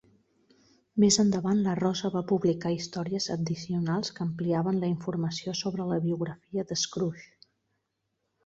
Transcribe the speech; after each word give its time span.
Més 1.01 1.17
endavant, 1.23 1.59
la 1.67 1.75
Rosa 1.79 2.09
va 2.15 2.23
publicar 2.31 2.71
històries 2.77 3.27
addicionals 3.35 4.11
que 4.17 4.25
ampliaven 4.27 4.83
la 4.85 4.89
informació 4.95 5.55
sobre 5.63 5.89
la 5.93 6.03
biografia 6.07 6.69
de 6.73 6.83
Scrooge. 6.87 7.31